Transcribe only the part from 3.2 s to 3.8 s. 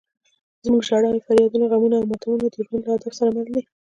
مل دي.